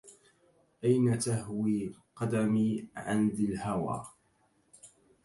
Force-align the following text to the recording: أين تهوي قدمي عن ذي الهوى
أين 0.83 1.19
تهوي 1.19 1.93
قدمي 2.15 2.87
عن 2.95 3.27
ذي 3.29 3.45
الهوى 3.45 4.05